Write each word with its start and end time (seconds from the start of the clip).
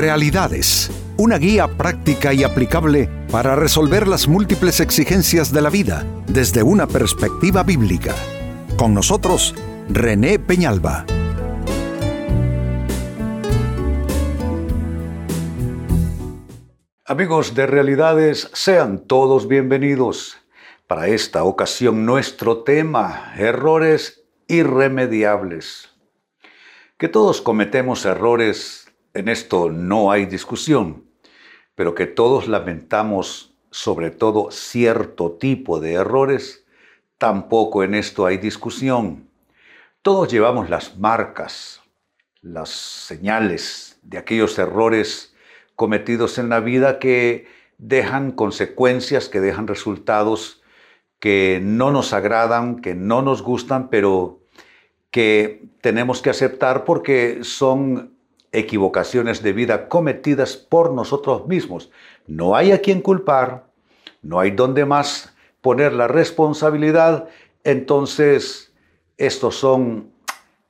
Realidades, 0.00 0.90
una 1.18 1.36
guía 1.36 1.68
práctica 1.68 2.32
y 2.32 2.42
aplicable 2.42 3.06
para 3.30 3.54
resolver 3.54 4.08
las 4.08 4.28
múltiples 4.28 4.80
exigencias 4.80 5.52
de 5.52 5.60
la 5.60 5.68
vida 5.68 6.06
desde 6.26 6.62
una 6.62 6.86
perspectiva 6.86 7.62
bíblica. 7.64 8.14
Con 8.78 8.94
nosotros, 8.94 9.54
René 9.90 10.38
Peñalba. 10.38 11.04
Amigos 17.04 17.54
de 17.54 17.66
Realidades, 17.66 18.48
sean 18.54 19.06
todos 19.06 19.48
bienvenidos. 19.48 20.38
Para 20.86 21.08
esta 21.08 21.44
ocasión 21.44 22.06
nuestro 22.06 22.62
tema, 22.62 23.34
errores 23.36 24.22
irremediables. 24.48 25.90
Que 26.96 27.08
todos 27.08 27.42
cometemos 27.42 28.06
errores, 28.06 28.89
en 29.14 29.28
esto 29.28 29.70
no 29.70 30.10
hay 30.10 30.26
discusión, 30.26 31.04
pero 31.74 31.94
que 31.94 32.06
todos 32.06 32.48
lamentamos 32.48 33.54
sobre 33.70 34.10
todo 34.10 34.50
cierto 34.50 35.32
tipo 35.32 35.80
de 35.80 35.92
errores, 35.94 36.64
tampoco 37.18 37.84
en 37.84 37.94
esto 37.94 38.26
hay 38.26 38.38
discusión. 38.38 39.28
Todos 40.02 40.30
llevamos 40.30 40.70
las 40.70 40.98
marcas, 40.98 41.82
las 42.42 42.70
señales 42.70 43.98
de 44.02 44.18
aquellos 44.18 44.58
errores 44.58 45.34
cometidos 45.76 46.38
en 46.38 46.48
la 46.48 46.60
vida 46.60 46.98
que 46.98 47.46
dejan 47.78 48.32
consecuencias, 48.32 49.28
que 49.28 49.40
dejan 49.40 49.66
resultados 49.66 50.60
que 51.20 51.60
no 51.62 51.92
nos 51.92 52.12
agradan, 52.12 52.80
que 52.80 52.94
no 52.94 53.22
nos 53.22 53.42
gustan, 53.42 53.88
pero 53.90 54.40
que 55.10 55.68
tenemos 55.82 56.22
que 56.22 56.30
aceptar 56.30 56.84
porque 56.84 57.40
son 57.42 58.16
equivocaciones 58.52 59.42
de 59.42 59.52
vida 59.52 59.88
cometidas 59.88 60.56
por 60.56 60.92
nosotros 60.92 61.46
mismos. 61.46 61.90
No 62.26 62.56
hay 62.56 62.72
a 62.72 62.80
quien 62.80 63.00
culpar, 63.00 63.66
no 64.22 64.40
hay 64.40 64.50
donde 64.50 64.84
más 64.84 65.34
poner 65.60 65.92
la 65.92 66.08
responsabilidad, 66.08 67.28
entonces 67.64 68.72
estos 69.18 69.56
son 69.56 70.10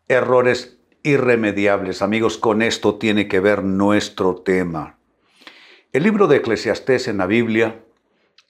errores 0.09 0.79
irremediables. 1.03 2.03
Amigos, 2.03 2.37
con 2.37 2.63
esto 2.63 2.97
tiene 2.97 3.29
que 3.29 3.41
ver 3.41 3.63
nuestro 3.65 4.37
tema. 4.37 4.99
El 5.93 6.03
libro 6.03 6.27
de 6.27 6.37
Eclesiastés 6.37 7.09
en 7.09 7.19
la 7.19 7.27
Biblia 7.27 7.81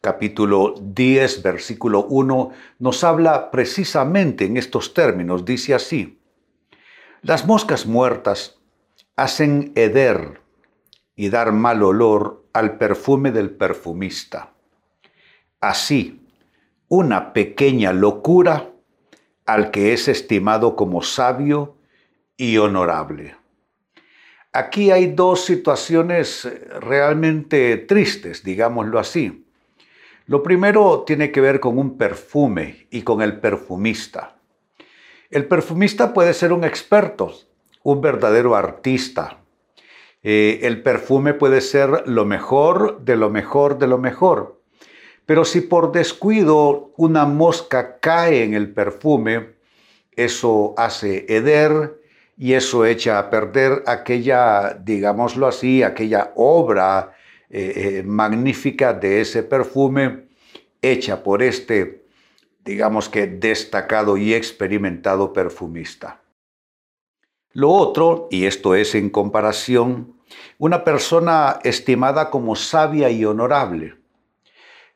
capítulo 0.01 0.75
10, 0.81 1.43
versículo 1.43 2.05
1, 2.05 2.53
nos 2.79 3.05
habla 3.05 3.51
precisamente 3.51 4.47
en 4.47 4.57
estos 4.57 4.95
términos. 4.95 5.45
Dice 5.45 5.75
así, 5.75 6.19
las 7.23 7.47
moscas 7.47 7.85
muertas 7.87 8.60
hacen 9.21 9.73
heder 9.75 10.41
y 11.15 11.29
dar 11.29 11.53
mal 11.53 11.83
olor 11.83 12.47
al 12.55 12.79
perfume 12.79 13.33
del 13.33 13.51
perfumista. 13.51 14.55
Así, 15.61 16.27
una 16.89 17.35
pequeña 17.35 17.93
locura 17.93 18.73
al 19.45 19.71
que 19.71 19.93
es 19.93 20.09
estimado 20.09 20.75
como 20.75 21.03
sabio 21.03 21.77
y 22.39 22.57
honorable. 22.57 23.37
Aquí 24.55 24.91
hay 24.91 25.09
dos 25.09 25.45
situaciones 25.45 26.49
realmente 26.81 27.77
tristes, 27.77 28.43
digámoslo 28.43 28.99
así. 28.99 29.47
Lo 30.25 30.43
primero 30.43 31.05
tiene 31.07 31.31
que 31.31 31.43
ver 31.43 31.61
con 31.61 31.77
un 31.77 31.99
perfume 31.99 32.87
y 32.91 33.03
con 33.03 33.21
el 33.21 33.39
perfumista. 33.39 34.39
El 35.29 35.47
perfumista 35.47 36.15
puede 36.15 36.33
ser 36.33 36.55
un 36.55 36.65
experto, 36.65 37.50
un 37.83 38.01
verdadero 38.01 38.55
artista. 38.57 39.39
Eh, 40.23 40.61
el 40.63 40.83
perfume 40.83 41.35
puede 41.35 41.61
ser 41.61 42.05
lo 42.07 42.25
mejor 42.27 43.01
de 43.03 43.17
lo 43.17 43.31
mejor 43.31 43.79
de 43.79 43.87
lo 43.87 43.99
mejor. 43.99 44.61
Pero 45.25 45.45
si 45.45 45.61
por 45.61 45.93
descuido 45.93 46.93
una 46.97 47.25
mosca 47.25 47.99
cae 48.01 48.43
en 48.43 48.55
el 48.55 48.73
perfume, 48.73 49.55
eso 50.13 50.75
hace 50.77 51.25
heder 51.29 52.01
y 52.37 52.55
eso 52.55 52.85
echa 52.85 53.19
a 53.19 53.31
perder 53.31 53.83
aquella, 53.87 54.75
digámoslo 54.75 55.47
así, 55.47 55.83
aquella 55.83 56.33
obra 56.35 57.13
eh, 57.49 57.73
eh, 57.77 58.03
magnífica 58.03 58.93
de 58.93 59.21
ese 59.21 59.43
perfume 59.43 60.29
hecha 60.83 61.23
por 61.23 61.43
este, 61.43 62.05
digamos 62.65 63.09
que 63.09 63.27
destacado 63.27 64.17
y 64.17 64.35
experimentado 64.35 65.33
perfumista. 65.33 66.20
Lo 67.53 67.71
otro, 67.71 68.29
y 68.31 68.45
esto 68.47 68.77
es 68.77 68.95
en 68.95 69.11
comparación, 69.11 70.15
una 70.59 70.85
persona 70.85 71.59
estimada 71.65 72.31
como 72.31 72.55
sabia 72.55 73.11
y 73.11 73.25
honorable, 73.25 73.97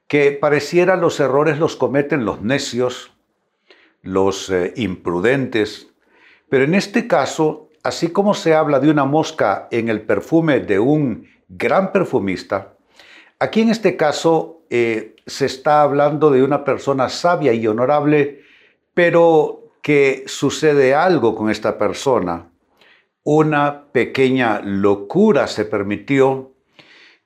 que 0.06 0.30
pareciera 0.30 0.96
los 0.96 1.18
errores 1.18 1.58
los 1.58 1.74
cometen 1.74 2.24
los 2.24 2.42
necios, 2.42 3.12
los 4.02 4.50
eh, 4.50 4.72
imprudentes, 4.76 5.88
pero 6.48 6.64
en 6.64 6.74
este 6.74 7.08
caso, 7.08 7.70
así 7.82 8.08
como 8.10 8.34
se 8.34 8.54
habla 8.54 8.78
de 8.78 8.90
una 8.90 9.04
mosca 9.04 9.66
en 9.72 9.88
el 9.88 10.02
perfume 10.02 10.60
de 10.60 10.78
un 10.78 11.26
gran 11.48 11.90
perfumista, 11.90 12.74
aquí 13.40 13.62
en 13.62 13.70
este 13.70 13.96
caso 13.96 14.60
eh, 14.70 15.16
se 15.26 15.46
está 15.46 15.82
hablando 15.82 16.30
de 16.30 16.44
una 16.44 16.64
persona 16.64 17.08
sabia 17.08 17.52
y 17.52 17.66
honorable, 17.66 18.42
pero 18.92 19.63
que 19.84 20.24
sucede 20.26 20.94
algo 20.94 21.34
con 21.34 21.50
esta 21.50 21.76
persona. 21.76 22.50
Una 23.22 23.92
pequeña 23.92 24.62
locura 24.62 25.46
se 25.46 25.66
permitió 25.66 26.54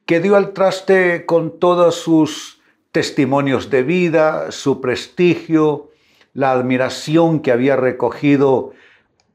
que 0.04 0.19
dio 0.19 0.34
al 0.34 0.52
traste 0.54 1.24
con 1.24 1.60
todos 1.60 1.94
sus 1.94 2.60
testimonios 2.91 3.70
de 3.70 3.84
vida, 3.84 4.50
su 4.50 4.80
prestigio, 4.80 5.92
la 6.34 6.50
admiración 6.50 7.42
que 7.42 7.52
había 7.52 7.76
recogido 7.76 8.72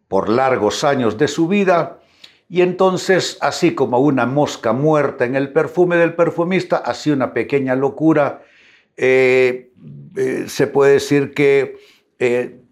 por 0.09 0.28
largos 0.28 0.84
años 0.84 1.17
de 1.17 1.29
su 1.29 1.47
vida, 1.47 2.01
y 2.50 2.61
entonces, 2.61 3.38
así 3.40 3.73
como 3.73 4.00
una 4.00 4.25
mosca 4.25 4.73
muerta 4.73 5.23
en 5.23 5.38
el 5.38 5.53
perfume 5.53 5.95
del 5.95 6.13
perfumista, 6.13 6.75
así 6.75 7.09
una 7.09 7.34
pequeña 7.34 7.73
locura, 7.78 8.44
eh, 8.97 9.72
eh, 10.17 10.44
se 10.47 10.67
puede 10.67 10.94
decir 10.94 11.34
que 11.34 11.78
eh, 12.19 12.62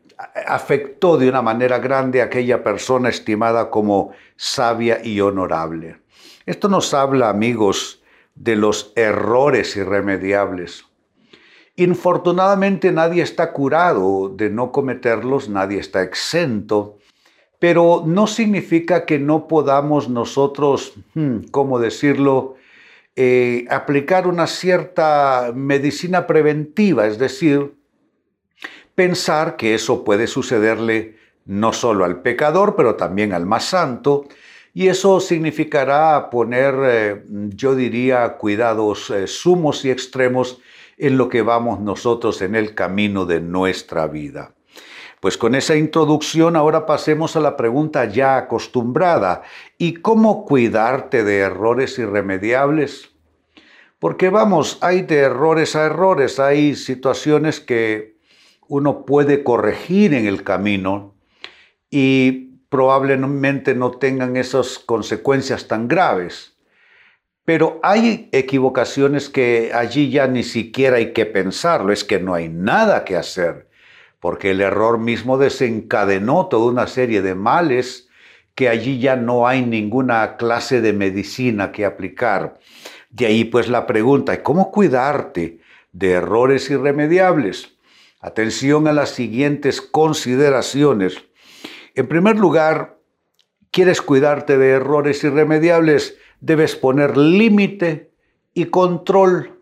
afectó 0.47 1.17
de 1.17 1.29
una 1.29 1.41
manera 1.41 1.79
grande 1.79 2.21
a 2.21 2.25
aquella 2.25 2.63
persona 2.63 3.09
estimada 3.09 3.69
como 3.69 4.11
sabia 4.35 5.03
y 5.03 5.21
honorable. 5.21 5.97
Esto 6.45 6.69
nos 6.69 6.93
habla, 6.93 7.29
amigos, 7.29 8.01
de 8.35 8.55
los 8.55 8.93
errores 8.95 9.75
irremediables. 9.75 10.85
Infortunadamente 11.75 12.91
nadie 12.91 13.23
está 13.23 13.53
curado 13.53 14.29
de 14.29 14.49
no 14.49 14.71
cometerlos, 14.71 15.49
nadie 15.49 15.79
está 15.79 16.01
exento 16.01 16.97
pero 17.61 18.01
no 18.07 18.25
significa 18.25 19.05
que 19.05 19.19
no 19.19 19.47
podamos 19.47 20.09
nosotros, 20.09 20.93
hmm, 21.13 21.41
¿cómo 21.51 21.77
decirlo?, 21.77 22.55
eh, 23.15 23.67
aplicar 23.69 24.25
una 24.25 24.47
cierta 24.47 25.51
medicina 25.53 26.25
preventiva, 26.25 27.05
es 27.05 27.19
decir, 27.19 27.75
pensar 29.01 29.55
que 29.55 29.73
eso 29.73 30.03
puede 30.03 30.27
sucederle 30.27 31.17
no 31.45 31.73
solo 31.73 32.05
al 32.05 32.21
pecador, 32.21 32.75
pero 32.75 32.97
también 32.97 33.33
al 33.33 33.47
más 33.47 33.65
santo, 33.65 34.25
y 34.75 34.89
eso 34.89 35.19
significará 35.19 36.29
poner, 36.29 36.75
eh, 36.83 37.23
yo 37.55 37.73
diría, 37.73 38.37
cuidados 38.37 39.09
eh, 39.09 39.25
sumos 39.25 39.83
y 39.85 39.89
extremos 39.89 40.59
en 40.99 41.17
lo 41.17 41.29
que 41.29 41.41
vamos 41.41 41.79
nosotros 41.79 42.43
en 42.43 42.53
el 42.53 42.75
camino 42.75 43.25
de 43.25 43.41
nuestra 43.41 44.05
vida. 44.05 44.53
Pues 45.19 45.35
con 45.35 45.55
esa 45.55 45.75
introducción 45.75 46.55
ahora 46.55 46.85
pasemos 46.85 47.35
a 47.35 47.39
la 47.39 47.57
pregunta 47.57 48.05
ya 48.05 48.37
acostumbrada. 48.37 49.41
¿Y 49.79 49.93
cómo 49.93 50.45
cuidarte 50.45 51.23
de 51.23 51.39
errores 51.39 51.97
irremediables? 51.97 53.09
Porque 53.97 54.29
vamos, 54.29 54.77
hay 54.81 55.01
de 55.01 55.17
errores 55.17 55.75
a 55.75 55.85
errores, 55.87 56.39
hay 56.39 56.75
situaciones 56.75 57.59
que 57.59 58.10
uno 58.71 59.05
puede 59.05 59.43
corregir 59.43 60.13
en 60.13 60.25
el 60.25 60.43
camino 60.43 61.13
y 61.89 62.51
probablemente 62.69 63.75
no 63.75 63.91
tengan 63.91 64.37
esas 64.37 64.79
consecuencias 64.79 65.67
tan 65.67 65.89
graves. 65.89 66.55
Pero 67.43 67.81
hay 67.83 68.29
equivocaciones 68.31 69.27
que 69.27 69.71
allí 69.73 70.09
ya 70.09 70.27
ni 70.27 70.43
siquiera 70.43 70.95
hay 70.97 71.11
que 71.11 71.25
pensarlo, 71.25 71.91
es 71.91 72.05
que 72.05 72.21
no 72.21 72.33
hay 72.33 72.47
nada 72.47 73.03
que 73.03 73.17
hacer 73.17 73.67
porque 74.21 74.51
el 74.51 74.61
error 74.61 74.99
mismo 74.99 75.37
desencadenó 75.37 76.45
toda 76.45 76.71
una 76.71 76.87
serie 76.87 77.21
de 77.21 77.35
males 77.35 78.07
que 78.55 78.69
allí 78.69 78.99
ya 78.99 79.17
no 79.17 79.47
hay 79.47 79.65
ninguna 79.65 80.37
clase 80.37 80.79
de 80.79 80.93
medicina 80.93 81.73
que 81.73 81.83
aplicar. 81.83 82.57
De 83.09 83.25
ahí 83.25 83.43
pues 83.43 83.67
la 83.67 83.85
pregunta, 83.85 84.43
¿cómo 84.43 84.71
cuidarte 84.71 85.59
de 85.91 86.11
errores 86.11 86.69
irremediables? 86.69 87.80
Atención 88.21 88.87
a 88.87 88.93
las 88.93 89.09
siguientes 89.09 89.81
consideraciones. 89.81 91.17
En 91.95 92.07
primer 92.07 92.37
lugar, 92.37 92.99
quieres 93.71 94.01
cuidarte 94.03 94.59
de 94.59 94.69
errores 94.69 95.23
irremediables, 95.23 96.17
debes 96.39 96.75
poner 96.75 97.17
límite 97.17 98.11
y 98.53 98.65
control 98.65 99.59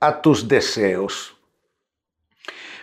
a 0.00 0.20
tus 0.20 0.48
deseos. 0.48 1.36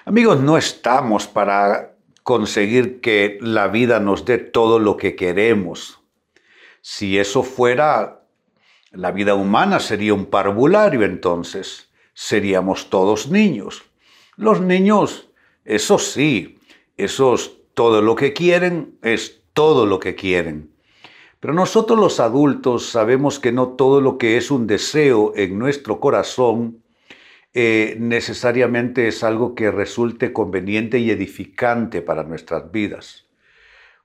Amigos, 0.05 0.39
no 0.39 0.57
estamos 0.57 1.27
para 1.27 1.95
conseguir 2.23 2.99
que 2.99 3.37
la 3.41 3.67
vida 3.67 3.99
nos 3.99 4.25
dé 4.25 4.39
todo 4.39 4.79
lo 4.79 4.97
que 4.97 5.15
queremos. 5.15 6.01
Si 6.81 7.19
eso 7.19 7.43
fuera, 7.43 8.23
la 8.89 9.11
vida 9.11 9.35
humana 9.35 9.79
sería 9.79 10.15
un 10.15 10.25
parvulario 10.25 11.03
entonces. 11.03 11.91
Seríamos 12.15 12.89
todos 12.89 13.29
niños. 13.29 13.83
Los 14.41 14.59
niños, 14.59 15.29
eso 15.65 15.99
sí, 15.99 16.57
esos 16.97 17.59
todo 17.75 18.01
lo 18.01 18.15
que 18.15 18.33
quieren 18.33 18.97
es 19.03 19.43
todo 19.53 19.85
lo 19.85 19.99
que 19.99 20.15
quieren. 20.15 20.71
Pero 21.39 21.53
nosotros 21.53 21.99
los 21.99 22.19
adultos 22.19 22.87
sabemos 22.87 23.37
que 23.37 23.51
no 23.51 23.73
todo 23.73 24.01
lo 24.01 24.17
que 24.17 24.37
es 24.37 24.49
un 24.49 24.65
deseo 24.65 25.33
en 25.35 25.59
nuestro 25.59 25.99
corazón 25.99 26.81
eh, 27.53 27.95
necesariamente 27.99 29.07
es 29.07 29.23
algo 29.23 29.53
que 29.53 29.69
resulte 29.69 30.33
conveniente 30.33 30.97
y 30.97 31.11
edificante 31.11 32.01
para 32.01 32.23
nuestras 32.23 32.71
vidas. 32.71 33.27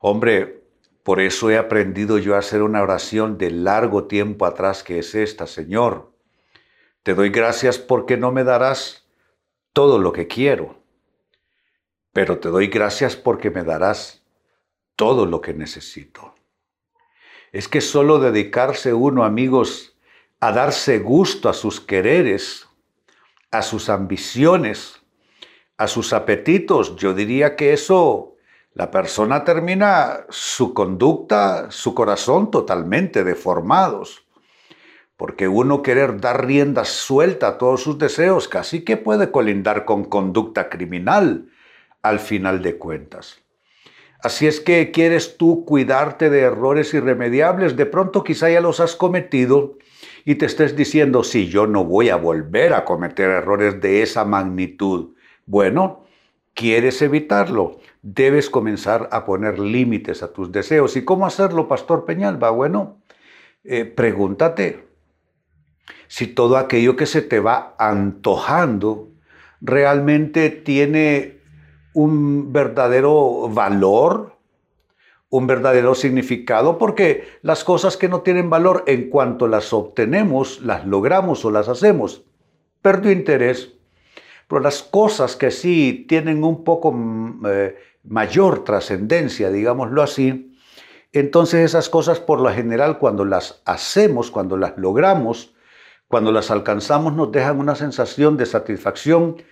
Hombre, 0.01 0.65
por 1.03 1.19
eso 1.19 1.51
he 1.51 1.57
aprendido 1.57 2.19
yo 2.19 2.35
a 2.35 2.41
hacer 2.41 2.61
una 2.63 2.83
oración 2.83 3.39
de 3.39 3.53
largo 3.53 4.05
tiempo 4.05 4.45
atrás 4.45 4.83
que 4.83 4.99
es 4.99 5.15
esta, 5.15 5.47
Señor. 5.47 6.13
Te 7.03 7.15
doy 7.15 7.31
gracias 7.31 7.79
porque 7.79 8.19
no 8.19 8.33
me 8.33 8.45
darás 8.45 9.06
todo 9.77 9.99
lo 9.99 10.11
que 10.11 10.27
quiero, 10.27 10.75
pero 12.15 12.39
te 12.39 12.49
doy 12.49 12.69
gracias 12.69 13.15
porque 13.15 13.51
me 13.51 13.63
darás 13.63 14.23
todo 14.97 15.27
lo 15.27 15.43
que 15.43 15.53
necesito. 15.53 16.35
Es 17.53 17.69
que 17.69 17.83
solo 17.83 18.19
dedicarse 18.19 18.95
uno, 18.95 19.23
amigos, 19.23 19.99
a 20.41 20.51
darse 20.51 21.01
gusto 21.01 21.51
a 21.51 21.53
sus 21.53 21.79
quereres, 21.79 22.67
a 23.51 23.61
sus 23.61 23.91
ambiciones, 23.91 25.03
a 25.77 25.89
sus 25.89 26.15
apetitos, 26.15 26.97
yo 26.97 27.13
diría 27.13 27.55
que 27.55 27.75
eso, 27.75 28.37
la 28.73 28.91
persona 28.91 29.45
termina 29.45 30.25
su 30.31 30.73
conducta, 30.73 31.71
su 31.71 31.95
corazón 31.95 32.51
totalmente 32.51 33.25
deformados. 33.25 34.26
Porque 35.17 35.49
uno 35.49 35.83
querer 35.83 36.21
dar 36.21 36.47
rienda 36.47 36.85
suelta 36.85 37.49
a 37.49 37.59
todos 37.59 37.83
sus 37.83 37.99
deseos 37.99 38.49
casi 38.49 38.85
que 38.85 38.97
puede 38.97 39.31
colindar 39.31 39.85
con 39.85 40.05
conducta 40.05 40.69
criminal 40.69 41.49
al 42.03 42.21
final 42.21 42.63
de 42.63 42.77
cuentas. 42.77 43.43
Así 44.21 44.47
es 44.47 44.61
que 44.61 44.91
quieres 44.91 45.37
tú 45.37 45.65
cuidarte 45.65 46.31
de 46.31 46.41
errores 46.41 46.93
irremediables, 46.95 47.77
de 47.77 47.87
pronto 47.87 48.25
quizá 48.25 48.51
ya 48.51 48.61
los 48.61 48.81
has 48.81 48.97
cometido 48.97 49.79
y 50.25 50.37
te 50.37 50.47
estés 50.47 50.75
diciendo, 50.75 51.23
si 51.23 51.49
yo 51.49 51.67
no 51.67 51.85
voy 51.85 52.09
a 52.09 52.17
volver 52.17 52.73
a 52.73 52.85
cometer 52.85 53.31
errores 53.31 53.81
de 53.81 54.03
esa 54.03 54.25
magnitud. 54.25 55.15
Bueno, 55.45 56.05
quieres 56.55 57.01
evitarlo, 57.03 57.79
debes 58.03 58.51
comenzar 58.51 59.09
a 59.13 59.25
poner 59.25 59.59
límites 59.59 60.23
a 60.23 60.33
tus 60.33 60.51
deseos. 60.51 60.97
¿Y 60.97 61.05
cómo 61.05 61.27
hacerlo, 61.27 61.69
Pastor 61.69 62.05
Peñalba? 62.05 62.51
Bueno, 62.51 63.01
eh, 63.63 63.85
pregúntate 63.85 64.86
si 66.09 66.27
todo 66.27 66.57
aquello 66.57 66.97
que 66.97 67.07
se 67.07 67.23
te 67.23 67.41
va 67.41 67.75
antojando 67.79 69.09
realmente 69.61 70.51
tiene 70.51 71.41
un 71.95 72.53
verdadero 72.53 73.49
valor 73.49 74.37
un 75.29 75.47
verdadero 75.47 75.95
significado 75.95 76.79
porque 76.79 77.25
las 77.43 77.65
cosas 77.65 77.97
que 77.97 78.09
no 78.09 78.21
tienen 78.21 78.49
valor 78.49 78.85
en 78.87 79.11
cuanto 79.11 79.49
las 79.49 79.73
obtenemos, 79.73 80.61
las 80.63 80.87
logramos 80.87 81.45
o 81.45 81.51
las 81.51 81.69
hacemos, 81.69 82.25
perdió 82.81 83.11
interés. 83.11 83.73
Pero 84.49 84.61
las 84.61 84.83
cosas 84.83 85.35
que 85.35 85.51
sí 85.51 86.07
tienen 86.09 86.45
un 86.45 86.63
poco 86.63 86.93
mm, 86.93 87.45
eh, 87.49 87.77
mayor 88.05 88.63
trascendencia, 88.63 89.51
digámoslo 89.51 90.03
así, 90.03 90.57
entonces 91.13 91.65
esas 91.65 91.89
cosas 91.89 92.21
por 92.21 92.41
lo 92.41 92.51
general 92.51 92.99
cuando 92.99 93.25
las 93.25 93.63
hacemos, 93.65 94.31
cuando 94.31 94.57
las 94.57 94.79
logramos, 94.79 95.55
cuando 96.09 96.33
las 96.33 96.51
alcanzamos 96.51 97.15
nos 97.15 97.33
dejan 97.33 97.59
una 97.59 97.75
sensación 97.75 98.37
de 98.37 98.47
satisfacción 98.47 99.43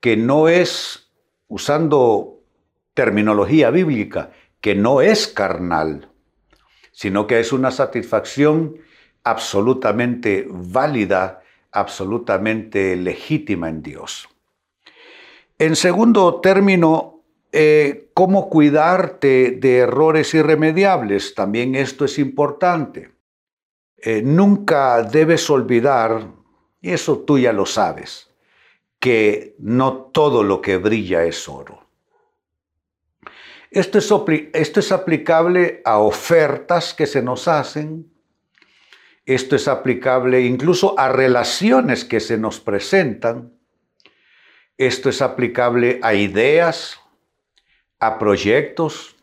que 0.00 0.16
no 0.16 0.48
es, 0.48 1.10
usando 1.48 2.40
terminología 2.94 3.70
bíblica, 3.70 4.32
que 4.60 4.74
no 4.74 5.00
es 5.00 5.28
carnal, 5.28 6.10
sino 6.92 7.26
que 7.26 7.40
es 7.40 7.52
una 7.52 7.70
satisfacción 7.70 8.76
absolutamente 9.22 10.46
válida, 10.48 11.42
absolutamente 11.72 12.96
legítima 12.96 13.68
en 13.68 13.82
Dios. 13.82 14.28
En 15.58 15.76
segundo 15.76 16.40
término, 16.40 17.14
eh, 17.56 18.10
cómo 18.14 18.50
cuidarte 18.50 19.52
de 19.52 19.78
errores 19.78 20.34
irremediables. 20.34 21.36
También 21.36 21.76
esto 21.76 22.04
es 22.04 22.18
importante. 22.18 23.13
Eh, 24.06 24.20
nunca 24.22 25.02
debes 25.02 25.48
olvidar, 25.48 26.28
y 26.82 26.90
eso 26.90 27.20
tú 27.20 27.38
ya 27.38 27.54
lo 27.54 27.64
sabes, 27.64 28.28
que 28.98 29.56
no 29.58 29.94
todo 30.12 30.42
lo 30.42 30.60
que 30.60 30.76
brilla 30.76 31.24
es 31.24 31.48
oro. 31.48 31.86
Esto 33.70 33.96
es, 33.96 34.92
aplicable 34.92 35.80
a 35.86 36.00
ofertas 36.00 36.92
que 36.92 37.06
se 37.06 37.22
nos 37.22 37.48
hacen, 37.48 38.12
esto 39.24 39.56
es 39.56 39.68
aplicable 39.68 40.42
incluso 40.42 40.98
a 40.98 41.08
relaciones 41.08 42.04
que 42.04 42.20
se 42.20 42.36
nos 42.36 42.60
presentan, 42.60 43.54
esto 44.76 45.08
es 45.08 45.22
aplicable 45.22 45.98
a 46.02 46.12
ideas, 46.12 47.00
a 48.00 48.18
proyectos, 48.18 49.16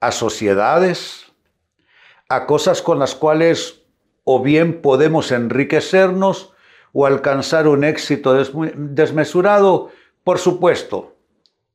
a 0.00 0.10
sociedades, 0.10 1.26
a 2.28 2.46
cosas 2.46 2.82
con 2.82 2.98
las 2.98 3.14
cuales 3.14 3.79
o 4.32 4.40
bien 4.40 4.80
podemos 4.80 5.32
enriquecernos 5.32 6.52
o 6.92 7.04
alcanzar 7.04 7.66
un 7.66 7.82
éxito 7.82 8.32
desmesurado, 8.76 9.90
por 10.22 10.38
supuesto, 10.38 11.16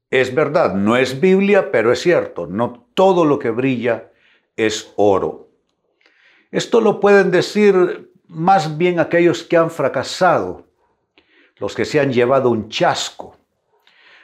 es 0.09 0.33
verdad, 0.33 0.73
no 0.73 0.95
es 0.95 1.19
Biblia, 1.19 1.69
pero 1.69 1.91
es 1.91 1.99
cierto, 1.99 2.47
no 2.47 2.87
todo 2.93 3.25
lo 3.25 3.39
que 3.39 3.49
brilla 3.49 4.09
es 4.55 4.93
oro. 4.95 5.49
Esto 6.49 6.79
lo 6.79 7.01
pueden 7.01 7.29
decir 7.29 8.09
más 8.29 8.77
bien 8.77 9.01
aquellos 9.01 9.43
que 9.43 9.57
han 9.57 9.69
fracasado, 9.69 10.65
los 11.57 11.75
que 11.75 11.83
se 11.83 11.99
han 11.99 12.13
llevado 12.13 12.51
un 12.51 12.69
chasco, 12.69 13.35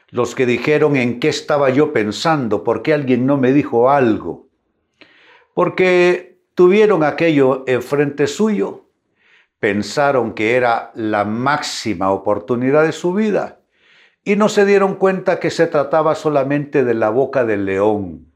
los 0.07 0.35
que 0.35 0.45
dijeron 0.45 0.95
en 0.95 1.19
qué 1.19 1.27
estaba 1.27 1.69
yo 1.69 1.91
pensando, 1.91 2.63
por 2.63 2.81
qué 2.81 2.93
alguien 2.93 3.25
no 3.25 3.35
me 3.35 3.51
dijo 3.51 3.89
algo, 3.89 4.47
porque 5.53 6.30
tuvieron 6.55 7.03
aquello 7.03 7.63
enfrente 7.67 8.27
suyo, 8.27 8.85
pensaron 9.59 10.33
que 10.33 10.55
era 10.55 10.91
la 10.95 11.23
máxima 11.23 12.11
oportunidad 12.11 12.83
de 12.83 12.91
su 12.91 13.13
vida 13.13 13.59
y 14.23 14.35
no 14.35 14.49
se 14.49 14.65
dieron 14.65 14.95
cuenta 14.95 15.39
que 15.39 15.49
se 15.49 15.67
trataba 15.67 16.15
solamente 16.15 16.83
de 16.83 16.93
la 16.93 17.09
boca 17.09 17.45
del 17.45 17.65
león. 17.65 18.27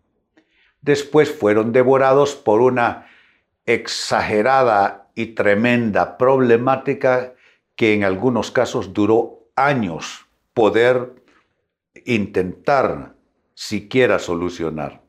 Después 0.82 1.32
fueron 1.32 1.72
devorados 1.72 2.36
por 2.36 2.62
una 2.62 3.08
exagerada 3.66 5.10
y 5.16 5.28
tremenda 5.28 6.18
problemática 6.18 7.34
que 7.76 7.94
en 7.94 8.04
algunos 8.04 8.52
casos 8.52 8.94
duró 8.94 9.50
años 9.56 10.26
poder 10.54 11.24
intentar 12.06 13.16
siquiera 13.54 14.20
solucionar. 14.20 15.05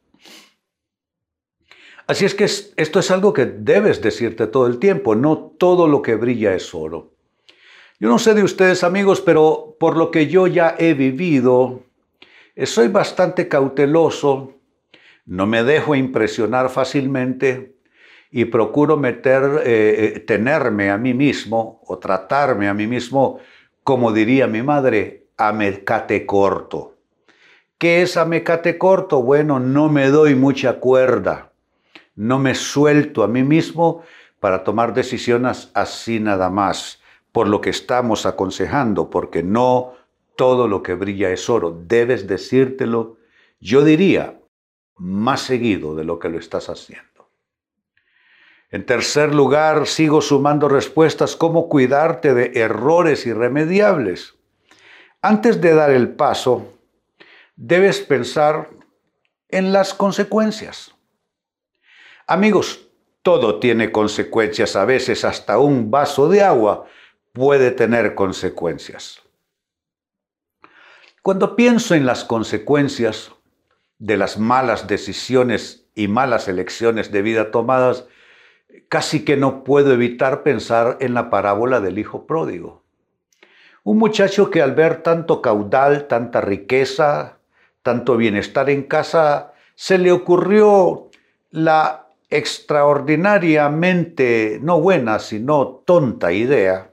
Así 2.06 2.24
es 2.24 2.34
que 2.34 2.44
esto 2.44 3.00
es 3.00 3.10
algo 3.10 3.32
que 3.32 3.46
debes 3.46 4.00
decirte 4.00 4.46
todo 4.46 4.68
el 4.68 4.78
tiempo, 4.78 5.16
no 5.16 5.38
todo 5.58 5.88
lo 5.88 6.02
que 6.02 6.14
brilla 6.14 6.54
es 6.54 6.72
oro. 6.72 7.10
Yo 7.98 8.08
no 8.08 8.18
sé 8.18 8.34
de 8.34 8.44
ustedes 8.44 8.84
amigos, 8.84 9.20
pero 9.20 9.76
por 9.80 9.96
lo 9.96 10.10
que 10.10 10.28
yo 10.28 10.46
ya 10.46 10.76
he 10.78 10.94
vivido, 10.94 11.80
eh, 12.54 12.66
soy 12.66 12.88
bastante 12.88 13.48
cauteloso, 13.48 14.52
no 15.24 15.46
me 15.46 15.64
dejo 15.64 15.96
impresionar 15.96 16.68
fácilmente 16.68 17.74
y 18.30 18.44
procuro 18.44 18.96
meter, 18.96 19.62
eh, 19.64 20.12
eh, 20.14 20.20
tenerme 20.20 20.90
a 20.90 20.98
mí 20.98 21.12
mismo 21.12 21.80
o 21.86 21.98
tratarme 21.98 22.68
a 22.68 22.74
mí 22.74 22.86
mismo, 22.86 23.40
como 23.82 24.12
diría 24.12 24.46
mi 24.46 24.62
madre, 24.62 25.26
a 25.36 25.52
mecate 25.52 26.24
corto. 26.24 26.94
¿Qué 27.78 28.02
es 28.02 28.16
a 28.16 28.24
mecate 28.24 28.78
corto? 28.78 29.22
Bueno, 29.22 29.58
no 29.58 29.88
me 29.88 30.08
doy 30.08 30.34
mucha 30.34 30.74
cuerda, 30.74 31.52
no 32.16 32.38
me 32.38 32.54
suelto 32.54 33.22
a 33.22 33.28
mí 33.28 33.44
mismo 33.44 34.02
para 34.40 34.64
tomar 34.64 34.94
decisiones 34.94 35.70
así 35.74 36.18
nada 36.18 36.50
más 36.50 37.00
por 37.30 37.48
lo 37.48 37.60
que 37.60 37.70
estamos 37.70 38.24
aconsejando, 38.24 39.10
porque 39.10 39.42
no 39.42 39.92
todo 40.36 40.68
lo 40.68 40.82
que 40.82 40.94
brilla 40.94 41.30
es 41.30 41.50
oro. 41.50 41.78
Debes 41.86 42.26
decírtelo, 42.26 43.18
yo 43.60 43.84
diría, 43.84 44.40
más 44.96 45.42
seguido 45.42 45.94
de 45.94 46.04
lo 46.04 46.18
que 46.18 46.30
lo 46.30 46.38
estás 46.38 46.70
haciendo. 46.70 47.28
En 48.70 48.86
tercer 48.86 49.34
lugar, 49.34 49.86
sigo 49.86 50.22
sumando 50.22 50.68
respuestas, 50.68 51.36
cómo 51.36 51.68
cuidarte 51.68 52.32
de 52.32 52.52
errores 52.54 53.26
irremediables. 53.26 54.34
Antes 55.20 55.60
de 55.60 55.74
dar 55.74 55.90
el 55.90 56.08
paso, 56.08 56.72
debes 57.54 58.00
pensar 58.00 58.70
en 59.50 59.72
las 59.72 59.92
consecuencias. 59.92 60.95
Amigos, 62.28 62.88
todo 63.22 63.60
tiene 63.60 63.92
consecuencias, 63.92 64.74
a 64.74 64.84
veces 64.84 65.24
hasta 65.24 65.58
un 65.58 65.92
vaso 65.92 66.28
de 66.28 66.42
agua 66.42 66.86
puede 67.32 67.70
tener 67.70 68.16
consecuencias. 68.16 69.22
Cuando 71.22 71.54
pienso 71.54 71.94
en 71.94 72.04
las 72.04 72.24
consecuencias 72.24 73.30
de 73.98 74.16
las 74.16 74.38
malas 74.38 74.88
decisiones 74.88 75.86
y 75.94 76.08
malas 76.08 76.48
elecciones 76.48 77.12
de 77.12 77.22
vida 77.22 77.52
tomadas, 77.52 78.06
casi 78.88 79.24
que 79.24 79.36
no 79.36 79.62
puedo 79.62 79.92
evitar 79.92 80.42
pensar 80.42 80.96
en 81.00 81.14
la 81.14 81.30
parábola 81.30 81.80
del 81.80 81.98
hijo 81.98 82.26
pródigo. 82.26 82.82
Un 83.84 83.98
muchacho 83.98 84.50
que 84.50 84.62
al 84.62 84.74
ver 84.74 85.04
tanto 85.04 85.40
caudal, 85.40 86.08
tanta 86.08 86.40
riqueza, 86.40 87.38
tanto 87.82 88.16
bienestar 88.16 88.68
en 88.68 88.82
casa, 88.82 89.52
se 89.76 89.98
le 89.98 90.10
ocurrió 90.10 91.08
la 91.50 92.05
extraordinariamente 92.28 94.58
no 94.62 94.80
buena, 94.80 95.18
sino 95.18 95.82
tonta 95.86 96.32
idea 96.32 96.92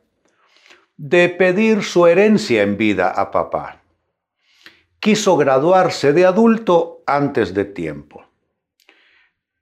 de 0.97 1.29
pedir 1.29 1.83
su 1.83 2.07
herencia 2.07 2.63
en 2.63 2.77
vida 2.77 3.09
a 3.09 3.31
papá. 3.31 3.81
Quiso 4.99 5.35
graduarse 5.35 6.13
de 6.13 6.25
adulto 6.25 7.03
antes 7.05 7.53
de 7.53 7.65
tiempo. 7.65 8.23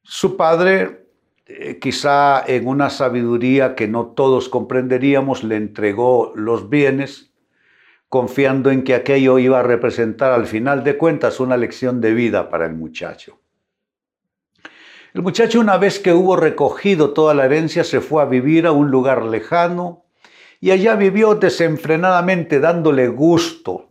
Su 0.04 0.38
padre, 0.38 1.08
eh, 1.48 1.80
quizá 1.80 2.44
en 2.46 2.68
una 2.68 2.90
sabiduría 2.90 3.76
que 3.76 3.88
no 3.88 4.08
todos 4.08 4.50
comprenderíamos, 4.50 5.44
le 5.44 5.56
entregó 5.56 6.34
los 6.36 6.70
bienes, 6.70 7.32
confiando 8.10 8.72
en 8.72 8.84
que 8.84 8.94
aquello 8.94 9.40
iba 9.40 9.62
a 9.62 9.64
representar 9.64 10.34
al 10.34 10.46
final 10.46 10.84
de 10.84 10.98
cuentas 10.98 11.40
una 11.40 11.56
lección 11.56 12.02
de 12.02 12.14
vida 12.14 12.50
para 12.50 12.66
el 12.66 12.74
muchacho. 12.74 13.41
El 15.14 15.24
muchacho 15.24 15.60
una 15.60 15.78
vez 15.78 16.00
que 16.00 16.14
hubo 16.14 16.38
recogido 16.38 17.12
toda 17.12 17.34
la 17.34 17.44
herencia 17.44 17.84
se 17.84 18.00
fue 18.00 18.22
a 18.22 18.26
vivir 18.26 18.66
a 18.66 18.72
un 18.72 18.92
lugar 18.92 19.26
lejano 19.26 20.06
y 20.62 20.72
allá 20.72 20.96
vivió 20.96 21.36
desenfrenadamente 21.36 22.62
dándole 22.62 23.10
gusto 23.10 23.90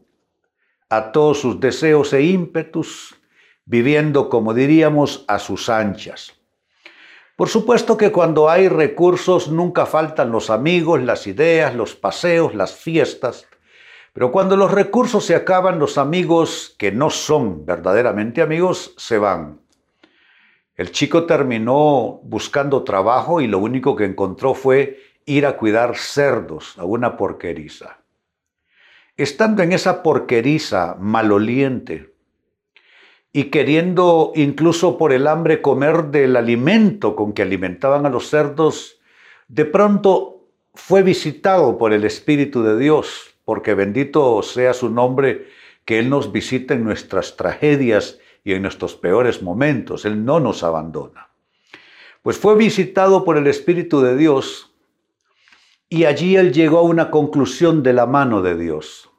a 0.89 1.13
todos 1.13 1.39
sus 1.39 1.61
deseos 1.61 2.15
e 2.15 2.23
ímpetus, 2.23 3.17
viviendo, 3.67 4.31
como 4.31 4.55
diríamos, 4.55 5.27
a 5.29 5.39
sus 5.39 5.69
anchas. 5.69 6.33
Por 7.37 7.51
supuesto 7.51 7.99
que 7.99 8.11
cuando 8.11 8.49
hay 8.49 8.69
recursos 8.69 9.49
nunca 9.49 9.85
faltan 9.85 10.33
los 10.33 10.49
amigos, 10.49 11.03
las 11.03 11.27
ideas, 11.27 11.75
los 11.75 11.95
paseos, 11.95 12.55
las 12.55 12.73
fiestas, 12.73 13.47
pero 14.15 14.33
cuando 14.33 14.57
los 14.57 14.71
recursos 14.71 15.27
se 15.27 15.35
acaban, 15.35 15.79
los 15.79 15.99
amigos 15.99 16.75
que 16.79 16.93
no 16.93 17.11
son 17.11 17.67
verdaderamente 17.67 18.41
amigos 18.41 18.95
se 18.97 19.19
van. 19.19 19.61
El 20.81 20.93
chico 20.93 21.27
terminó 21.27 22.21
buscando 22.23 22.85
trabajo 22.85 23.43
y 23.43 23.47
lo 23.47 23.59
único 23.59 23.95
que 23.95 24.07
encontró 24.07 24.55
fue 24.55 24.99
ir 25.27 25.45
a 25.45 25.59
cuidar 25.59 25.95
cerdos 25.95 26.79
a 26.79 26.87
una 26.87 27.19
porqueriza. 27.19 27.99
Estando 29.15 29.63
en 29.63 29.73
esa 29.73 30.03
porqueriza 30.03 30.97
maloliente 30.99 32.15
y 33.31 33.51
queriendo 33.51 34.33
incluso 34.35 34.97
por 34.97 35.13
el 35.13 35.27
hambre 35.27 35.61
comer 35.61 36.05
del 36.05 36.35
alimento 36.35 37.15
con 37.15 37.35
que 37.35 37.43
alimentaban 37.43 38.07
a 38.07 38.09
los 38.09 38.31
cerdos, 38.31 39.03
de 39.49 39.67
pronto 39.67 40.47
fue 40.73 41.03
visitado 41.03 41.77
por 41.77 41.93
el 41.93 42.05
Espíritu 42.05 42.63
de 42.63 42.79
Dios, 42.79 43.35
porque 43.45 43.75
bendito 43.75 44.43
sea 44.43 44.73
su 44.73 44.89
nombre, 44.89 45.47
que 45.85 45.99
Él 45.99 46.09
nos 46.09 46.33
visita 46.33 46.73
en 46.73 46.85
nuestras 46.85 47.37
tragedias 47.37 48.19
y 48.45 48.53
en 48.53 48.63
nuestros 48.63 48.95
peores 48.95 49.43
momentos. 49.43 50.05
Él 50.05 50.25
no 50.25 50.41
nos 50.41 50.63
abandona. 50.63 51.29
Pues 52.23 52.39
fue 52.39 52.57
visitado 52.57 53.25
por 53.25 53.37
el 53.37 53.47
Espíritu 53.47 54.01
de 54.01 54.17
Dios 54.17 54.75
y 55.89 56.05
allí 56.05 56.37
él 56.37 56.53
llegó 56.53 56.79
a 56.79 56.83
una 56.83 57.11
conclusión 57.11 57.83
de 57.83 57.93
la 57.93 58.07
mano 58.07 58.43
de 58.43 58.57
Dios. 58.57 59.11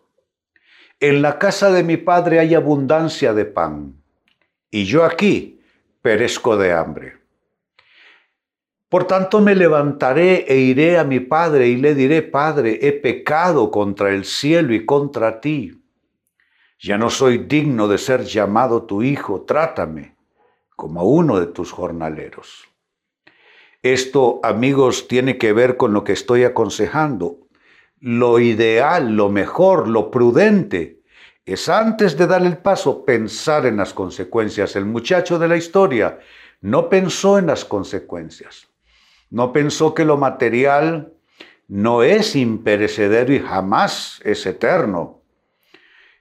En 0.99 1.21
la 1.21 1.39
casa 1.39 1.71
de 1.71 1.83
mi 1.83 1.97
padre 1.97 2.39
hay 2.39 2.53
abundancia 2.53 3.33
de 3.33 3.45
pan 3.45 3.95
y 4.69 4.85
yo 4.85 5.03
aquí 5.03 5.59
perezco 6.01 6.57
de 6.57 6.73
hambre. 6.73 7.17
Por 8.87 9.05
tanto 9.05 9.39
me 9.39 9.55
levantaré 9.55 10.45
e 10.47 10.57
iré 10.57 10.97
a 10.97 11.03
mi 11.03 11.21
padre 11.21 11.69
y 11.69 11.77
le 11.77 11.95
diré, 11.95 12.21
Padre, 12.21 12.77
he 12.81 12.91
pecado 12.91 13.71
contra 13.71 14.11
el 14.11 14.25
cielo 14.25 14.73
y 14.73 14.85
contra 14.85 15.39
ti 15.39 15.80
ya 16.81 16.97
no 16.97 17.11
soy 17.11 17.37
digno 17.37 17.87
de 17.87 17.99
ser 17.99 18.23
llamado 18.23 18.83
tu 18.83 19.03
hijo, 19.03 19.41
trátame 19.41 20.15
como 20.75 21.03
uno 21.03 21.39
de 21.39 21.45
tus 21.45 21.71
jornaleros. 21.71 22.67
Esto, 23.83 24.39
amigos, 24.43 25.07
tiene 25.07 25.37
que 25.37 25.53
ver 25.53 25.77
con 25.77 25.93
lo 25.93 26.03
que 26.03 26.13
estoy 26.13 26.43
aconsejando. 26.43 27.37
Lo 27.99 28.39
ideal, 28.39 29.15
lo 29.15 29.29
mejor, 29.29 29.87
lo 29.87 30.09
prudente, 30.09 31.01
es 31.45 31.69
antes 31.69 32.17
de 32.17 32.25
dar 32.25 32.43
el 32.43 32.57
paso 32.57 33.05
pensar 33.05 33.67
en 33.67 33.77
las 33.77 33.93
consecuencias. 33.93 34.75
El 34.75 34.85
muchacho 34.85 35.37
de 35.37 35.47
la 35.47 35.57
historia 35.57 36.19
no 36.61 36.89
pensó 36.89 37.37
en 37.37 37.47
las 37.47 37.63
consecuencias. 37.63 38.67
No 39.29 39.53
pensó 39.53 39.93
que 39.93 40.05
lo 40.05 40.17
material 40.17 41.13
no 41.67 42.01
es 42.01 42.35
imperecedero 42.35 43.33
y 43.33 43.39
jamás 43.39 44.19
es 44.23 44.45
eterno 44.45 45.20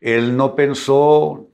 él 0.00 0.36
no 0.36 0.54
pensó 0.54 1.48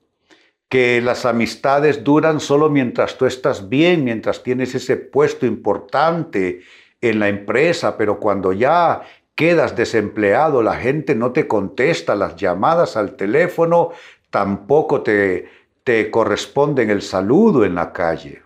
que 0.69 1.00
las 1.00 1.25
amistades 1.26 2.03
duran 2.03 2.41
solo 2.41 2.69
mientras 2.71 3.19
tú 3.19 3.26
estás 3.26 3.69
bien, 3.69 4.05
mientras 4.05 4.43
tienes 4.43 4.75
ese 4.75 4.97
puesto 4.97 5.47
importante 5.47 6.61
en 7.00 7.21
la 7.21 7.29
empresa, 7.29 7.97
pero 7.97 8.19
cuando 8.19 8.53
ya 8.53 9.03
quedas 9.35 9.76
desempleado, 9.76 10.62
la 10.62 10.76
gente 10.76 11.15
no 11.15 11.33
te 11.33 11.47
contesta 11.47 12.15
las 12.15 12.37
llamadas 12.37 12.97
al 12.97 13.17
teléfono, 13.17 13.91
tampoco 14.31 15.03
te, 15.03 15.49
te 15.85 16.11
corresponden 16.11 16.91
el 16.91 17.03
saludo 17.03 17.65
en 17.65 17.75
la 17.75 17.93
calle. 17.93 18.43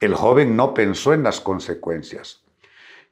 El 0.00 0.14
joven 0.14 0.56
no 0.56 0.74
pensó 0.74 1.14
en 1.14 1.22
las 1.22 1.40
consecuencias. 1.40 2.45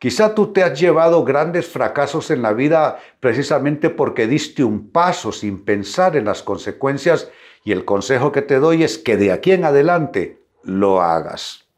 Quizá 0.04 0.34
tú 0.34 0.52
te 0.52 0.62
has 0.62 0.78
llevado 0.78 1.24
grandes 1.24 1.66
fracasos 1.66 2.30
en 2.30 2.42
la 2.42 2.52
vida 2.52 2.98
precisamente 3.20 3.88
porque 3.88 4.26
diste 4.26 4.62
un 4.62 4.90
paso 4.90 5.32
sin 5.32 5.64
pensar 5.64 6.14
en 6.14 6.26
las 6.26 6.42
consecuencias 6.42 7.30
y 7.64 7.72
el 7.72 7.86
consejo 7.86 8.30
que 8.30 8.42
te 8.42 8.58
doy 8.58 8.82
es 8.82 8.98
que 8.98 9.16
de 9.16 9.32
aquí 9.32 9.52
en 9.52 9.64
adelante 9.64 10.42
lo 10.62 11.00
hagas. 11.00 11.70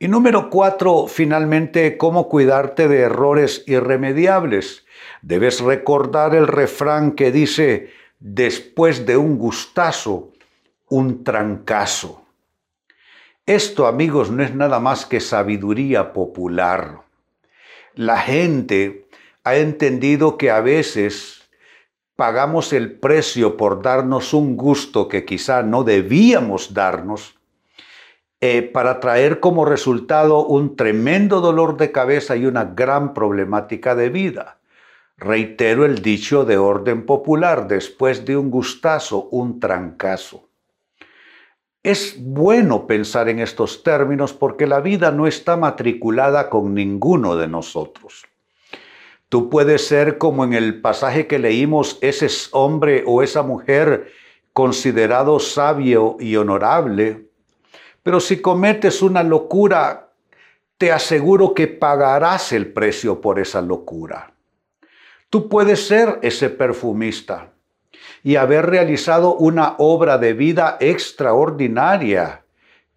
Y 0.00 0.08
número 0.08 0.50
cuatro, 0.50 1.06
finalmente, 1.06 1.96
cómo 1.96 2.28
cuidarte 2.28 2.88
de 2.88 3.02
errores 3.02 3.62
irremediables. 3.68 4.84
Debes 5.22 5.60
recordar 5.60 6.34
el 6.34 6.48
refrán 6.48 7.12
que 7.12 7.30
dice, 7.30 7.92
después 8.18 9.06
de 9.06 9.16
un 9.16 9.38
gustazo, 9.38 10.32
un 10.88 11.22
trancazo. 11.22 12.21
Esto, 13.46 13.88
amigos, 13.88 14.30
no 14.30 14.44
es 14.44 14.54
nada 14.54 14.78
más 14.78 15.04
que 15.04 15.18
sabiduría 15.18 16.12
popular. 16.12 17.00
La 17.96 18.18
gente 18.18 19.08
ha 19.42 19.56
entendido 19.56 20.38
que 20.38 20.52
a 20.52 20.60
veces 20.60 21.50
pagamos 22.14 22.72
el 22.72 23.00
precio 23.00 23.56
por 23.56 23.82
darnos 23.82 24.32
un 24.32 24.56
gusto 24.56 25.08
que 25.08 25.24
quizá 25.24 25.64
no 25.64 25.82
debíamos 25.82 26.72
darnos 26.72 27.34
eh, 28.40 28.62
para 28.62 29.00
traer 29.00 29.40
como 29.40 29.64
resultado 29.64 30.46
un 30.46 30.76
tremendo 30.76 31.40
dolor 31.40 31.76
de 31.76 31.90
cabeza 31.90 32.36
y 32.36 32.46
una 32.46 32.64
gran 32.64 33.12
problemática 33.12 33.96
de 33.96 34.08
vida. 34.08 34.58
Reitero 35.16 35.84
el 35.84 36.00
dicho 36.00 36.44
de 36.44 36.58
orden 36.58 37.06
popular, 37.06 37.66
después 37.66 38.24
de 38.24 38.36
un 38.36 38.52
gustazo, 38.52 39.28
un 39.32 39.58
trancazo. 39.58 40.51
Es 41.82 42.14
bueno 42.16 42.86
pensar 42.86 43.28
en 43.28 43.40
estos 43.40 43.82
términos 43.82 44.32
porque 44.32 44.68
la 44.68 44.80
vida 44.80 45.10
no 45.10 45.26
está 45.26 45.56
matriculada 45.56 46.48
con 46.48 46.74
ninguno 46.74 47.34
de 47.34 47.48
nosotros. 47.48 48.24
Tú 49.28 49.50
puedes 49.50 49.86
ser 49.88 50.16
como 50.16 50.44
en 50.44 50.52
el 50.52 50.80
pasaje 50.80 51.26
que 51.26 51.40
leímos, 51.40 51.98
ese 52.00 52.28
hombre 52.52 53.02
o 53.04 53.22
esa 53.22 53.42
mujer 53.42 54.12
considerado 54.52 55.40
sabio 55.40 56.16
y 56.20 56.36
honorable, 56.36 57.26
pero 58.04 58.20
si 58.20 58.40
cometes 58.40 59.02
una 59.02 59.24
locura, 59.24 60.10
te 60.78 60.92
aseguro 60.92 61.54
que 61.54 61.66
pagarás 61.66 62.52
el 62.52 62.72
precio 62.72 63.20
por 63.20 63.40
esa 63.40 63.60
locura. 63.60 64.34
Tú 65.30 65.48
puedes 65.48 65.86
ser 65.86 66.18
ese 66.22 66.50
perfumista 66.50 67.52
y 68.22 68.36
haber 68.36 68.66
realizado 68.66 69.34
una 69.34 69.74
obra 69.78 70.18
de 70.18 70.32
vida 70.32 70.76
extraordinaria 70.80 72.44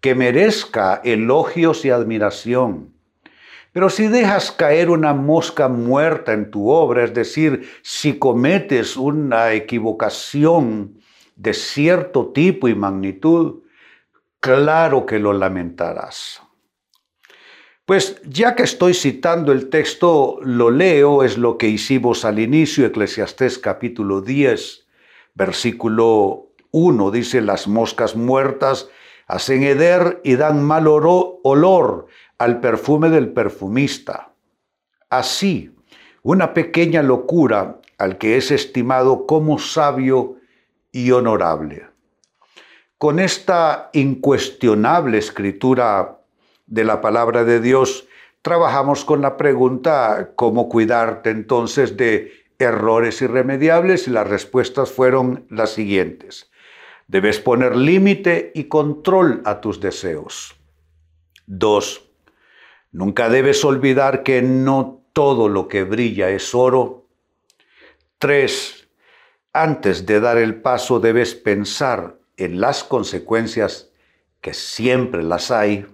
que 0.00 0.14
merezca 0.14 1.00
elogios 1.04 1.84
y 1.84 1.90
admiración. 1.90 2.94
Pero 3.72 3.90
si 3.90 4.06
dejas 4.06 4.52
caer 4.52 4.88
una 4.88 5.12
mosca 5.12 5.68
muerta 5.68 6.32
en 6.32 6.50
tu 6.50 6.70
obra, 6.70 7.04
es 7.04 7.12
decir, 7.12 7.68
si 7.82 8.18
cometes 8.18 8.96
una 8.96 9.52
equivocación 9.52 10.98
de 11.34 11.52
cierto 11.52 12.28
tipo 12.32 12.68
y 12.68 12.74
magnitud, 12.74 13.64
claro 14.40 15.04
que 15.04 15.18
lo 15.18 15.32
lamentarás. 15.34 16.40
Pues 17.84 18.20
ya 18.24 18.56
que 18.56 18.62
estoy 18.62 18.94
citando 18.94 19.52
el 19.52 19.68
texto, 19.68 20.38
lo 20.42 20.70
leo, 20.70 21.22
es 21.22 21.36
lo 21.36 21.58
que 21.58 21.68
hicimos 21.68 22.24
al 22.24 22.38
inicio, 22.38 22.86
Eclesiastés 22.86 23.58
capítulo 23.58 24.22
10, 24.22 24.85
versículo 25.36 26.48
1, 26.72 27.10
dice, 27.12 27.40
las 27.40 27.68
moscas 27.68 28.16
muertas 28.16 28.88
hacen 29.28 29.62
heder 29.62 30.20
y 30.24 30.36
dan 30.36 30.64
mal 30.64 30.86
olor 30.88 32.06
al 32.38 32.60
perfume 32.60 33.10
del 33.10 33.32
perfumista. 33.32 34.32
Así, 35.10 35.74
una 36.22 36.54
pequeña 36.54 37.02
locura 37.02 37.80
al 37.98 38.18
que 38.18 38.36
es 38.36 38.50
estimado 38.50 39.26
como 39.26 39.58
sabio 39.58 40.36
y 40.90 41.10
honorable. 41.12 41.86
Con 42.98 43.18
esta 43.18 43.90
incuestionable 43.92 45.18
escritura 45.18 46.18
de 46.66 46.84
la 46.84 47.00
palabra 47.00 47.44
de 47.44 47.60
Dios, 47.60 48.08
trabajamos 48.42 49.04
con 49.04 49.20
la 49.20 49.36
pregunta 49.36 50.32
cómo 50.34 50.68
cuidarte 50.68 51.30
entonces 51.30 51.96
de 51.96 52.32
errores 52.58 53.22
irremediables 53.22 54.08
y 54.08 54.10
las 54.10 54.28
respuestas 54.28 54.90
fueron 54.90 55.46
las 55.50 55.70
siguientes. 55.70 56.50
Debes 57.08 57.38
poner 57.38 57.76
límite 57.76 58.52
y 58.54 58.64
control 58.64 59.42
a 59.44 59.60
tus 59.60 59.80
deseos. 59.80 60.56
Dos, 61.46 62.06
Nunca 62.96 63.28
debes 63.28 63.62
olvidar 63.62 64.22
que 64.22 64.40
no 64.40 65.02
todo 65.12 65.50
lo 65.50 65.68
que 65.68 65.84
brilla 65.84 66.30
es 66.30 66.54
oro. 66.54 67.08
Tres, 68.18 68.88
Antes 69.52 70.06
de 70.06 70.20
dar 70.20 70.38
el 70.38 70.62
paso 70.62 70.98
debes 70.98 71.34
pensar 71.34 72.18
en 72.38 72.58
las 72.58 72.84
consecuencias, 72.84 73.90
que 74.40 74.54
siempre 74.54 75.22
las 75.22 75.50
hay. 75.50 75.86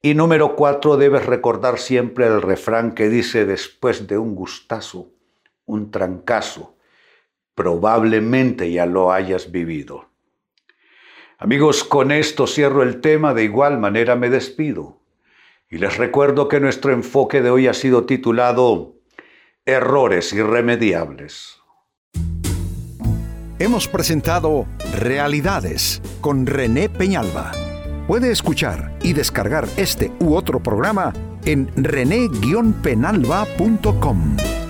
Y 0.00 0.14
número 0.14 0.56
cuatro, 0.56 0.96
debes 0.96 1.24
recordar 1.26 1.78
siempre 1.78 2.26
el 2.26 2.42
refrán 2.42 2.96
que 2.96 3.08
dice 3.08 3.46
después 3.46 4.08
de 4.08 4.18
un 4.18 4.34
gustazo, 4.34 5.08
un 5.66 5.90
trancazo, 5.90 6.76
probablemente 7.54 8.70
ya 8.70 8.86
lo 8.86 9.12
hayas 9.12 9.50
vivido. 9.50 10.10
Amigos, 11.38 11.82
con 11.82 12.12
esto 12.12 12.46
cierro 12.46 12.82
el 12.82 13.00
tema, 13.00 13.34
de 13.34 13.44
igual 13.44 13.78
manera 13.78 14.14
me 14.14 14.30
despido. 14.30 15.00
Y 15.68 15.78
les 15.78 15.96
recuerdo 15.96 16.48
que 16.48 16.60
nuestro 16.60 16.92
enfoque 16.92 17.42
de 17.42 17.50
hoy 17.50 17.66
ha 17.66 17.74
sido 17.74 18.04
titulado 18.04 18.94
Errores 19.64 20.32
irremediables. 20.32 21.58
Hemos 23.58 23.88
presentado 23.88 24.66
Realidades 24.98 26.02
con 26.20 26.46
René 26.46 26.88
Peñalba. 26.88 27.52
Puede 28.06 28.30
escuchar 28.30 28.96
y 29.02 29.12
descargar 29.12 29.66
este 29.76 30.12
u 30.20 30.34
otro 30.34 30.62
programa 30.62 31.12
en 31.44 31.70
rene-penalba.com. 31.76 34.61